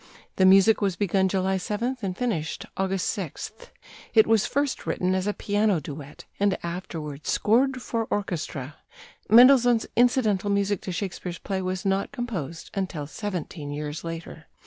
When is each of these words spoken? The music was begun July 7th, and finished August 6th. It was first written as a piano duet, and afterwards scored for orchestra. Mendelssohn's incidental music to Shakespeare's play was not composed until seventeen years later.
The 0.37 0.47
music 0.47 0.81
was 0.81 0.95
begun 0.95 1.27
July 1.27 1.57
7th, 1.57 2.01
and 2.01 2.17
finished 2.17 2.65
August 2.75 3.15
6th. 3.15 3.67
It 4.15 4.25
was 4.25 4.47
first 4.47 4.87
written 4.87 5.13
as 5.13 5.27
a 5.27 5.33
piano 5.35 5.79
duet, 5.79 6.25
and 6.39 6.57
afterwards 6.63 7.29
scored 7.29 7.83
for 7.83 8.05
orchestra. 8.09 8.77
Mendelssohn's 9.29 9.85
incidental 9.95 10.49
music 10.49 10.81
to 10.81 10.91
Shakespeare's 10.91 11.37
play 11.37 11.61
was 11.61 11.85
not 11.85 12.11
composed 12.11 12.71
until 12.73 13.05
seventeen 13.05 13.69
years 13.69 14.03
later. 14.03 14.47